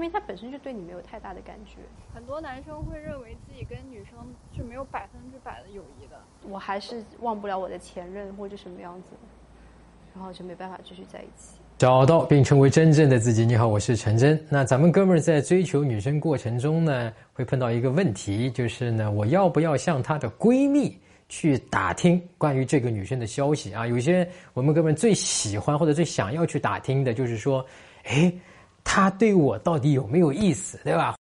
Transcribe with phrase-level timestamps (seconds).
[0.00, 1.76] 明他本身就对你没有太大的感觉。
[2.14, 4.18] 很多男生会认为自己跟女生
[4.56, 6.18] 是没有百分之百的友谊的。
[6.48, 9.10] 我还是忘不了我的前任或者什么样子，
[10.14, 11.60] 然后就没办法继续在一起。
[11.78, 13.46] 找到并成为真正的自己。
[13.46, 14.38] 你好，我是陈真。
[14.50, 20.94] 那咱们哥们儿在追求女生过程中呢，会碰到一个问题，就是呢，我要不要向她的闺蜜
[21.30, 23.86] 去打听关于这个女生的消息啊？
[23.86, 27.64] 有些我们哥们儿最喜欢或者最想要去打听的，就是说，
[28.04, 28.30] 哎，
[28.84, 31.16] 她对我到底有没有意思，对吧？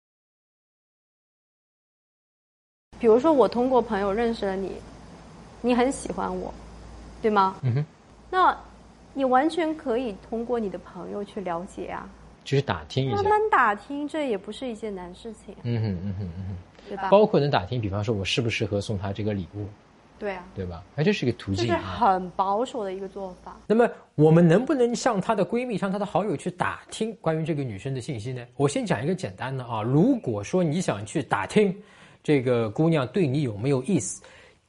[2.99, 4.71] 比如说，我通过朋友认识了你，
[5.61, 6.53] 你很喜欢我，
[7.21, 7.55] 对吗？
[7.61, 7.85] 嗯哼。
[8.29, 8.57] 那
[9.13, 12.09] 你完全可以通过你的朋友去了解啊，
[12.43, 13.15] 就是打听一下。
[13.15, 15.55] 慢慢打听，这也不是一件难事情。
[15.63, 16.57] 嗯哼嗯哼嗯哼，
[16.89, 17.09] 对吧？
[17.09, 19.67] 包括能打听，比方说我适不适合送他这个礼物。
[20.19, 20.45] 对啊。
[20.55, 20.83] 对吧？
[20.95, 21.67] 那这是一个途径。
[21.67, 23.57] 这是很保守的一个做法。
[23.67, 28.45] 那么我们能不能向她的闺蜜、向她的好友去打听关于这个女生的信息呢？
[28.55, 31.75] 我先讲一个简单的啊，如果说你想去打听
[32.23, 34.21] 这个姑娘对你有没有意思。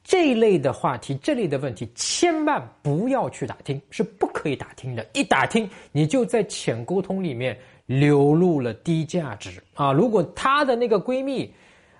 [0.04, 5.06] 这一类的话题，这类的问题，千万不要去打听，是不可以打听的。
[5.12, 7.54] 一打听，你就在浅沟通里面
[7.84, 9.92] 流露了低价值啊！
[9.92, 11.52] 如果她的那个闺蜜，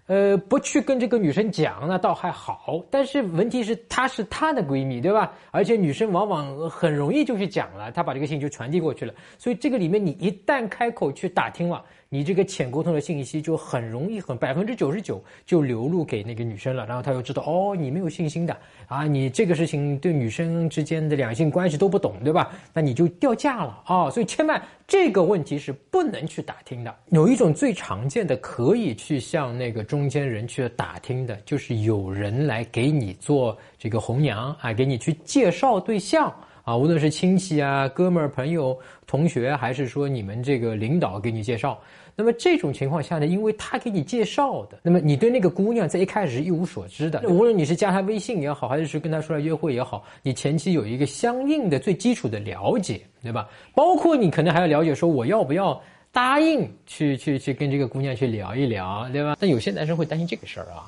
[0.08, 2.82] 呃，不去跟这个女生讲，那倒还好。
[2.90, 5.32] 但是问题是，她是她的闺蜜，对吧？
[5.50, 9.12] 而且女生往往很容易就去讲了，她把这个信就传递过去了。
[9.36, 11.84] 所以这个里面，你一旦开口去打听了。
[12.10, 18.56] 你这个浅沟通的信息就很容易，很百分之九十九就流露给那个女生了，然后她又知道哦，你没有信心的
[18.86, 22.50] 啊，你这个事情对女生之间的两性关系都不懂，对吧？
[22.72, 24.08] 那你就掉价了啊！
[24.10, 26.96] 所以千万这个问题是不能去打听的。
[27.10, 36.34] 有一种最常见的可以去向那个中间人去打听的，就是有人来给你做这个红娘啊，给你去介绍对象。
[36.68, 41.80] 啊，无论是亲戚啊、哥们儿、朋友、同学，还是说你们这个领导给你介绍，
[42.14, 47.22] 那么这种情况下呢，因为他给你介绍的，那么你对那个姑娘在一开始是一无所知的。
[47.26, 53.48] 无论你是加她微信也好，还是说跟她出来约会也好，你前期有一个相应的最基础的了解，对吧？
[53.74, 55.80] 包括你可能还要了解说我要不要
[56.12, 59.38] 答应去去去跟这个姑娘去聊一聊，对吧？
[59.40, 60.84] 但有些男生会担心这个事儿啊，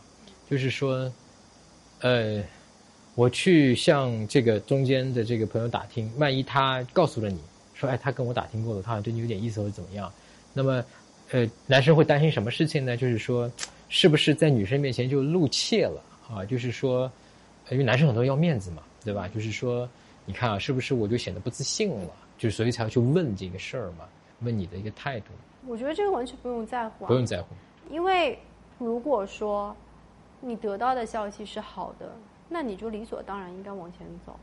[0.51, 1.11] 就是说，
[2.03, 2.43] 呃。
[3.21, 7.39] 我去向这个中间的这个朋友打听，万一他告诉了你
[7.75, 10.11] 说，哎，他跟我打听过了，他好像对你有点意思或者怎么样，
[10.55, 10.83] 那么，
[11.31, 12.97] 呃，男生会担心什么事情呢？
[12.97, 13.53] 就是说，
[13.91, 16.47] 是不是在女生面前就露怯了啊？
[16.47, 17.13] 就是说，
[17.69, 19.29] 因为男生很多要面子嘛，对吧？
[19.29, 19.87] 就是说，
[20.25, 22.11] 你看啊，是不是我就显得不自信了？
[22.39, 24.09] 就所以才要去问这个事儿嘛，
[24.41, 25.27] 问你的一个态度。
[25.67, 27.49] 我觉得这个完全不用在乎，不用在乎，
[27.91, 28.39] 因为
[28.79, 29.77] 如果说
[30.41, 32.11] 你得到的消息是好的。
[32.51, 34.39] 那你就理所当然应该往前走。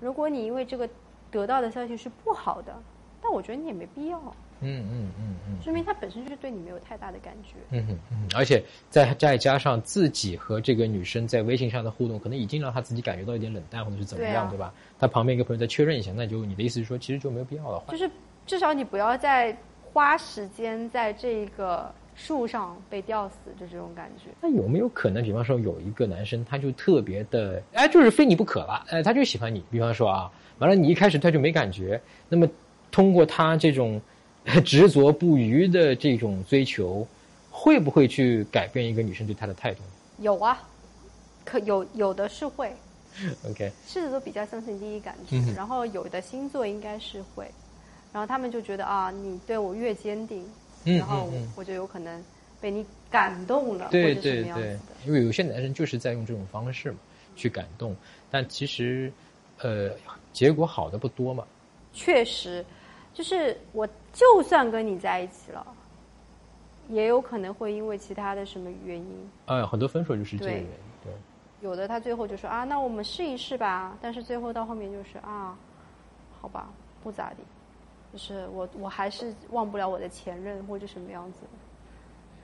[0.00, 0.88] 如果你因为这个
[1.30, 2.74] 得到的消息是不好的，
[3.22, 4.18] 但我觉得你也没必要。
[4.60, 7.56] 嗯嗯嗯嗯，说明他本身就是对你没有太大的感觉。
[7.70, 14.72] 嗯哼嗯，而且再再加上自己和这个女生在微信上的互动，可能已经让他自己感觉到一点冷淡或者是怎么样，对吧？
[14.98, 17.82] 他旁边一个朋友再确认一下，那就你的意思是说，其实就没有必要了。
[17.88, 18.10] 就是
[18.46, 19.54] 至少你不要再
[19.92, 21.92] 花时间在这个。
[22.14, 25.22] 树上被吊死就这种感觉，那有没有可能？
[25.22, 29.62] 比方说，有一个男生，他就特别的，哎，就是非你不可了，哎，他就喜欢你。
[29.70, 32.48] 比方说啊，完了，你一开始他就没感觉，那么
[32.90, 34.00] 通过他这种
[34.64, 37.06] 执着不渝的这种追求，
[37.50, 39.82] 会不会去改变一个女生对他的态度？
[40.18, 40.62] 有啊，
[41.44, 42.72] 可有有的是会。
[43.48, 47.50] OK，狮子座比较相信第一感觉，然后有的星座应该是会，
[48.12, 50.44] 然后他们就觉得啊，你对我越坚定。
[50.84, 52.22] 然后我就有可能
[52.60, 56.98] 被你感动了，对对对，因为有些男生就是在用这种方式嘛
[57.34, 57.96] 去感动，
[58.30, 59.12] 但其实
[59.60, 59.90] 呃
[60.32, 61.44] 结果好的不多嘛。
[61.92, 62.64] 确实，
[63.12, 65.66] 就是我就算跟你在一起了，
[66.88, 69.30] 也有可能会因为其他的什么原因。
[69.46, 70.68] 哎，很多分手就是这个原因。
[71.04, 71.12] 对，
[71.60, 73.96] 有的他最后就说啊，那我们试一试吧。
[74.02, 75.56] 但是最后到后面就是啊，
[76.40, 76.68] 好吧，
[77.02, 77.36] 不咋地。
[78.14, 81.40] 就是我，我还是忘不了我的前任或者什么样子，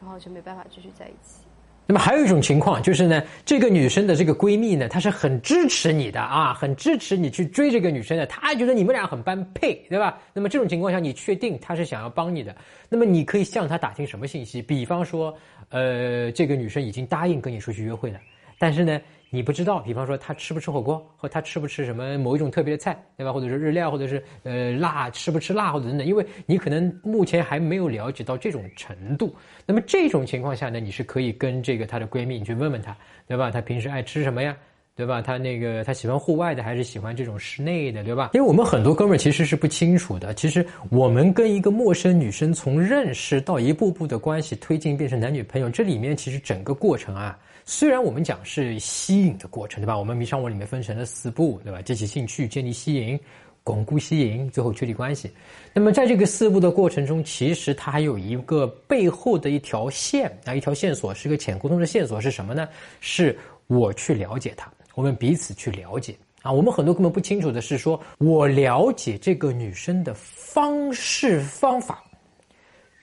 [0.00, 1.44] 然后就没办法继续在一起。
[1.86, 10.18] 那么还有一种情况就是呢，这个女生的这个闺蜜呢，她是很支持你的啊，很支持你去追这个女生的，她觉得你们俩很般配，对吧？
[10.32, 12.52] 那么这种情况下，你确定她是想要帮你的？
[12.88, 14.60] 那么你可以向她打听什么信息？
[14.60, 15.32] 比方说，
[15.68, 18.18] 呃，这个女生已经答应跟你出去约会了，
[18.58, 19.00] 但是呢？
[19.32, 23.32] 你不知道，比方说他吃不吃火锅，或他吃不吃什么某一种特别的菜，对吧？
[23.32, 26.04] 或者是日料，或者是呃辣，吃不吃辣，或者等等。
[26.04, 29.34] 因为你可能目前还没有了解到这种程度。
[29.64, 32.96] 那么这种情况下呢，你是可以跟这个她的闺蜜你去问问她，
[33.28, 33.52] 对吧？
[33.52, 34.56] 她平时爱吃什么呀？
[35.00, 35.22] 对吧？
[35.22, 38.32] 他那个他喜欢户外的还是喜欢这种室内的，对吧？
[38.34, 40.34] 因为我们很多哥们儿其实是不清楚的。
[40.34, 49.96] 其实我们跟一个陌生女生从认识到一步步的关系推进变成男女朋友，这里面其实整个过程啊，虽然我们讲是吸引的过程，对吧？
[49.98, 51.80] 我们迷上我里面分成了四步，对吧？
[51.80, 53.18] 激起兴趣，建立吸引。
[53.62, 55.30] 巩固吸引，最后确立关系。
[55.74, 62.66] 那么在这个四步的过程中，其实它还有一个背后的一条线啊，一条线索是个潜沟通的线索是什么呢？
[63.00, 66.50] 是我去了解他，我们彼此去了解啊。
[66.50, 72.02] 我们很多根本不清楚的是，说我了解这个女生的方式方法，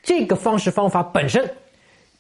[0.02, 1.50] 这个方式方法本身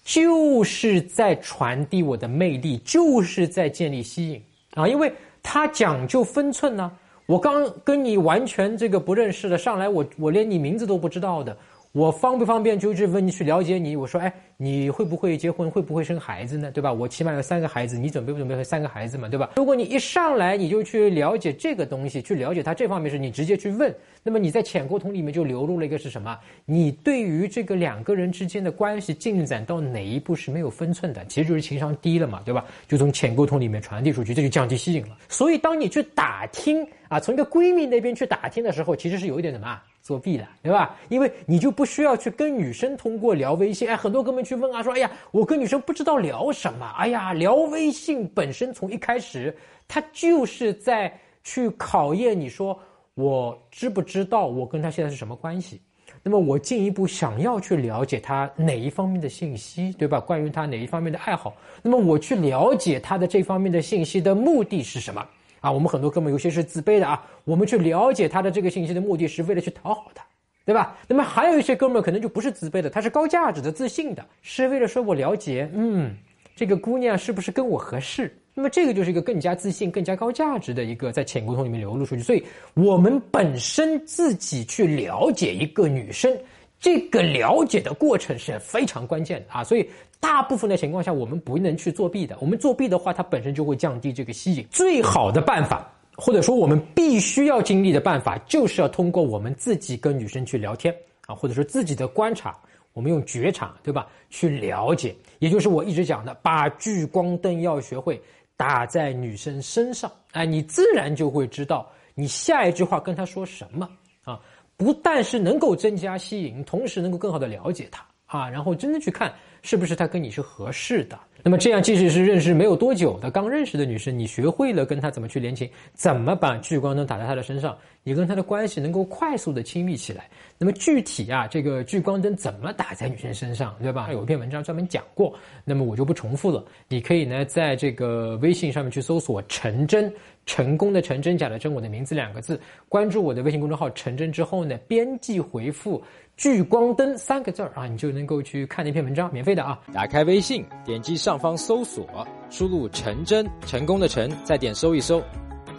[0.03, 4.41] 就是在传递我的魅力，就是在建立吸引
[4.73, 5.11] 啊，因为
[5.43, 6.91] 它讲究分寸呢。
[7.25, 11.57] 我刚跟你完全这个不认识的上来，我我连你名字都不知道的，
[11.97, 13.95] 我方不方便就问你去了解你？
[13.95, 15.67] 我说，哎，你会不会结婚？
[15.67, 16.69] 会不会生孩子呢？
[16.69, 16.93] 对吧？
[16.93, 19.27] 我起码有三个孩子，你准备不准备三个孩子嘛？
[19.27, 19.49] 对吧？
[19.55, 23.91] 如果你一上来你就去了解这个东西，去了解他这方面事，你直接去问，
[24.21, 26.37] 那么你在浅沟通里面就流露了一个是什么？
[26.65, 32.63] 你对于这个两个人之间的关系进展到哪一步是没有分寸的，其实就是情商低了嘛，对吧？
[32.87, 35.17] 就从浅沟通里面传递出去，这就降低吸引了。
[35.29, 36.87] 所以当你去打听。
[37.09, 40.95] 啊，从一个闺蜜那边去打听的时候，其实是有一点什么作弊了，对吧？
[41.09, 49.53] 因为你就不需要去跟女生通过聊微信，哎，很多哥们去问啊，说，哎呀，我跟女生不知道聊什么，哎呀，聊微信本身从一开始，
[49.85, 51.13] 他就是在
[51.43, 52.79] 去考验你说，
[53.15, 55.81] 我知不知道我跟他现在是什么关系？
[56.23, 60.21] 那么我进一步想要去了解他哪一方面的信息，对吧？
[60.21, 61.53] 关于他哪一方面的爱好？
[61.81, 65.27] 那么我去了解他的这方面的信息的目的是什么？
[65.59, 70.23] 啊，我们很多哥们有些是自卑的啊，我们去了解他的这个信息的目的是为了去讨好他，
[70.65, 70.97] 对吧？
[71.07, 76.15] 那么还有一些哥们可能就不是自卑的，他是高价值的、自信的，是为了说我了解，嗯，
[76.55, 78.35] 这个姑娘是不是跟我合适？
[78.53, 82.23] 那么这个就是一个更加自信、更加高价值的一个在潜沟通里面流露出去。
[82.23, 82.43] 所以，
[82.73, 86.35] 我们本身自己去了解一个女生。
[86.79, 89.89] 这个了解的过程是非常关键的啊，所以
[90.19, 92.37] 大部分的情况下，我们不能去作弊的。
[92.39, 94.65] 我们作弊的话，它本身就会降低这个吸引。
[94.69, 100.95] 最好的办法，或者说我们必须要经历的办法，就是要通过我们自己跟女生去聊天
[101.25, 102.57] 啊，或者说自己的观察，
[102.93, 104.07] 我们用觉察，对吧？
[104.29, 108.21] 去了解，也就是我一直讲的，把聚光灯要学会
[108.55, 113.87] 打在女生身上，哎，你自然就会知道你下一句话跟她说什么
[114.23, 114.39] 啊。
[114.77, 119.33] 不但是能够增加吸引，同时能够更好的了解他啊，然后真的去看
[119.63, 121.19] 是不是他跟你是合适的。
[121.43, 130.29] 那么这样，即使是认识没有多久的刚认识的女生，你学会了跟她怎么去联情，怎么把聚光灯打在她的身上，你跟她的关系能够快速的亲密起来。
[130.59, 134.11] 那么具体啊，这个聚光灯怎么打在女生身上，对吧？
[134.11, 135.33] 有一篇文章专门讲过，
[135.63, 136.65] 那么我就不重复了。
[136.87, 140.11] 你可以呢，在这个微信上面去搜索“陈真”。
[140.47, 142.57] 成功的陈真假的真，我的名字两个字，
[142.87, 146.01] 关注我的微信公众号“陈真”之后呢，编辑回复
[146.37, 149.77] “聚光灯”三个字儿啊，你就能够去看那篇文章，免费的啊。
[149.93, 155.21] 打开微信，点击上方搜索，输入“陈真”，成功的陈，再点搜一搜，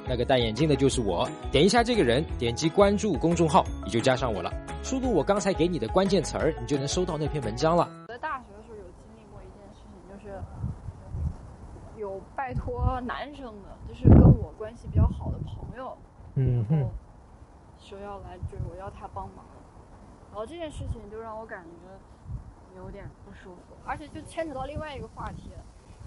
[0.09, 4.51] 那个戴眼镜的就是我，点一下这个人，点击关注公众号，你就加上我了。
[4.83, 7.89] 输入我刚才给你的关键词儿，你就能收到那篇文章了。
[8.03, 10.43] 我在大学的时候有经历过一件事情，就是
[12.01, 13.77] 有拜托男生的。
[13.89, 15.97] 就是跟我关系比较好的朋友，
[16.35, 16.87] 嗯哼，
[17.79, 19.45] 说要来追我，要他帮忙，
[20.31, 25.51] 然后这件事情就让我感觉有点不舒服，而且就牵扯到另外一个话题，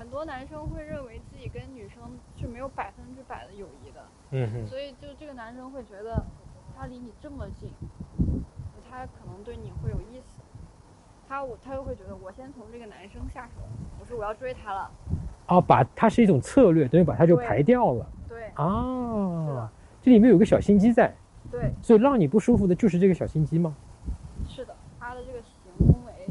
[0.01, 2.01] 很多男生会认为自己跟女生
[2.35, 6.25] 是没有百分之百的友谊的，嗯哼，所以就这个男生会觉得
[6.75, 7.69] 他离你这么近，
[8.89, 10.41] 他可能对你会有意思，
[11.29, 13.61] 他我他又会觉得我先从这个男生下手，
[13.99, 14.89] 我说我要追他了。
[15.49, 18.03] 哦，把他是一种策略，等于把他就排掉了。
[18.27, 21.13] 对啊，这里面有个小心机在。
[21.51, 23.75] 对，所以让你不舒服的就是这个小心机吗？
[24.49, 25.71] 是的，他的这个行
[26.07, 26.27] 为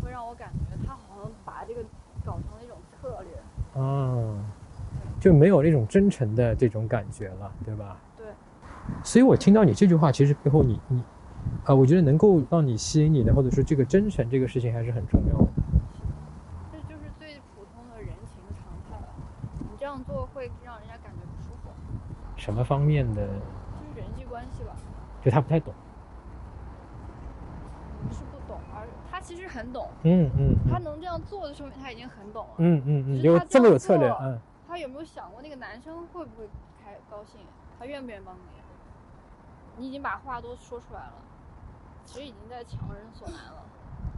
[0.00, 1.82] 会让我感觉他好像把这个
[2.24, 3.32] 搞成了一种策略。
[3.82, 4.38] 啊，
[5.18, 7.96] 就没有那种真诚的这种感觉了，对吧？
[8.16, 8.26] 对。
[9.02, 11.02] 所以我听到你这句话，其实背后你你，
[11.64, 15.48] 啊，我觉得能够让你吸引你的，或者说这个真诚这个事情还是很重要的。
[16.70, 19.08] 这就是最普通的人情常态了。
[19.58, 21.70] 你这样做会让人家感觉不舒服。
[22.36, 23.26] 什么方面的？
[23.26, 24.76] 就是人际关系吧。
[25.22, 25.72] 就他不太懂。
[28.06, 29.88] 不是不懂，而他其实很懂。
[30.04, 30.54] 嗯嗯。
[30.70, 32.54] 他能这样做的说明他已经很懂了。
[32.58, 33.22] 嗯嗯嗯。
[33.22, 34.08] 有这么有策略。
[34.20, 34.38] 嗯。
[34.68, 36.48] 他有没有想过那个男生会不会
[36.82, 37.40] 开高兴？
[37.78, 38.40] 他愿不愿意帮你？
[39.78, 41.14] 你已经把话都说出来了，
[42.04, 43.64] 其实已经在强人所难了。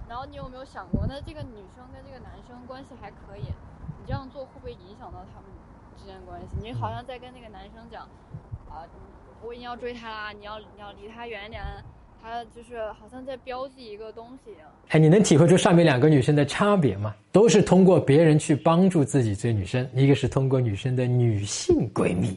[0.09, 5.51] 然后你有没有想过，那这个女生跟这个男生关系还可以，你这样做会不会影响到他们？
[5.97, 6.57] 之间的关系。
[6.61, 8.03] 你好像在跟那个男生讲，
[8.69, 8.83] 啊、
[9.43, 11.63] 我已经要追他啦，你要你要离他远一点，
[12.25, 14.67] 他就是好像在标记一个东西一样。
[14.89, 17.15] 哎，你能体会出上面两个女生的差别吗？
[17.31, 22.35] 都是通过别人去帮助自己追女生，一个是通过女生的女性闺蜜，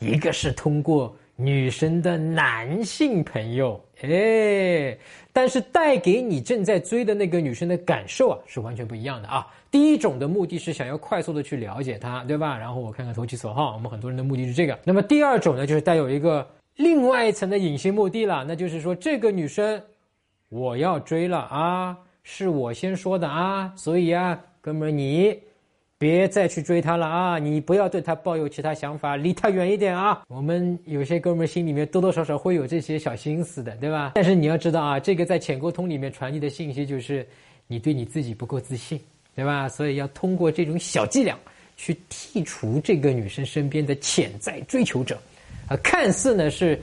[0.00, 3.82] 一个是通过女生的男性朋友。
[4.02, 4.98] 哎，
[5.32, 9.46] 但是带给你正在追的那个女生的感受啊，是完全不一样的啊。
[9.70, 12.58] 第一种的目的是想要快速的去了解她，对吧？
[12.58, 14.78] 然后我看看投其所好，我们很多人的目的是这个。
[14.84, 19.80] 那么第二种呢，就是带有一个另外一层的隐形目的了，那就是说这个女生
[20.48, 25.38] 我要追了啊，是我先说的啊，所以啊，哥们儿你
[25.98, 30.22] 别再去追她了啊，你不要对她抱有其他想法，离她远一点啊。
[30.28, 34.12] 我们有些哥们儿心里面多多少少会有这些小心思的，对吧？
[34.14, 37.26] 但是你要知道啊，这个在浅沟通里面传递的信息就是
[37.66, 38.98] 你对你自己不够自信，
[39.36, 39.68] 对吧？
[39.68, 41.38] 所以要通过这种小伎俩
[41.76, 45.20] 去剔除这个女生身边的潜在追求者，
[45.68, 46.80] 啊，看似呢是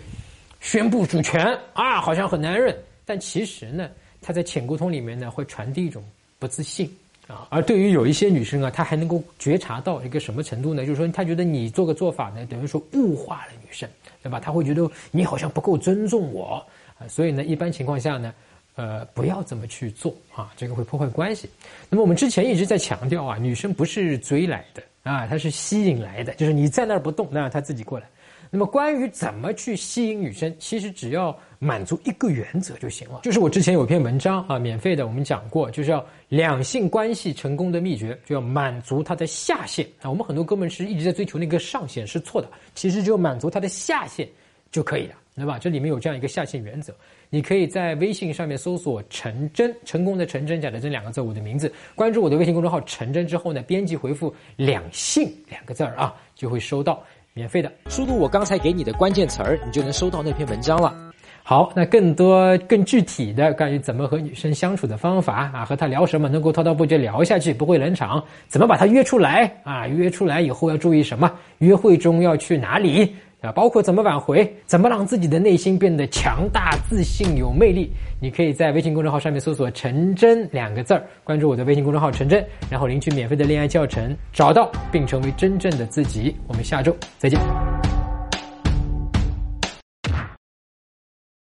[0.60, 3.90] 宣布主权啊，好像很男人，但其实呢，
[4.22, 6.04] 他在潜沟通里面呢会传递一种
[6.38, 6.90] 不自信
[7.28, 7.48] 啊。
[7.50, 10.86] 而对于有一些女生啊，她还能够觉察到一个什么程度呢？
[10.86, 13.88] 就是说，她觉得你做个做法呢，等于说物化了女生，
[14.24, 14.40] 对吧？
[14.40, 16.66] 她会觉得你好像不够尊重我
[16.98, 18.34] 啊，所以呢，一般情况下呢。
[18.76, 21.50] 呃，不要这么去做啊，这个会破坏关系。
[21.90, 28.08] 那么我们之前一直在强调啊，女生不是追来的啊，她是吸引来的，就是你在那儿不动，那她自己过来。
[28.50, 33.20] 那么关于怎么去吸引女生，其实只要满足一个原则就行了。
[33.24, 40.10] 就是我之前有篇文章啊，免费的，我们讲过，就是要两性关系成功的秘诀，就要满足她的下限啊。
[40.10, 42.50] 我们很多哥们是一直在追求那个上限，是错的。
[42.74, 44.28] 其实就满足她的下限
[44.72, 45.60] 就可以了，对吧？
[45.60, 46.94] 这里面有这样一个下限原则。
[47.32, 57.04] 你可以在微信上面搜索“陈真”，成功的陈真，讲的这两个字，我的名字，关注我的微信公众号“陈真”之后呢，编辑回复“两性”两个字儿啊，就会收到
[57.34, 57.72] 免费的。
[57.88, 60.94] 输入我刚才给你的关键词儿，你就能收到那篇文章了。
[61.42, 69.88] 好，那更多更具体的关于怎么和女生相处的方法啊，和她聊什么能够滔滔不绝聊下去，不会冷场，怎么把她约出来啊？
[69.88, 71.32] 约出来以后要注意什么？
[71.58, 73.16] 约会中要去哪里？
[73.42, 77.90] 啊，包括怎么挽回，怎么让自己的内心变得强大、自信、有魅力。
[78.20, 86.36] 你可以在微信公众号上面搜索“陈真”两个字儿，关注我的微信公众号“陈真”，然后领取免费的恋爱教程，找到并成为真正的自己。
[86.48, 87.69] 我们下周再见。